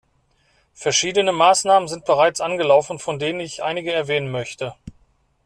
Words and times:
Verschiedene 0.73 1.31
Maßnahmen 1.31 1.87
sind 1.87 2.05
bereits 2.05 2.41
angelaufen, 2.41 2.97
von 2.97 3.19
denen 3.19 3.39
ich 3.39 3.61
einige 3.61 3.93
erwähnen 3.93 4.31
möchte. 4.31 4.73